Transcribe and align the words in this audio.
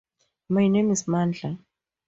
My 0.49 0.67
name 0.67 0.89
is 0.89 1.03
Mandla. 1.03 1.59